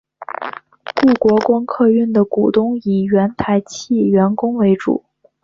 [0.95, 5.05] 故国光客运的股东以原台汽员工为主。